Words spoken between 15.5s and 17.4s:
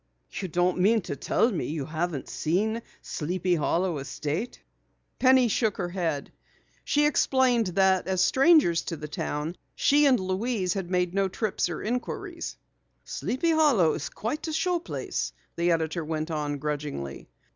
the editor went on grudgingly.